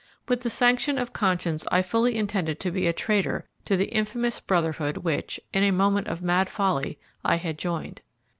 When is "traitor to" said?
2.91-3.77